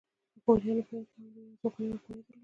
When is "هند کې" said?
0.97-1.11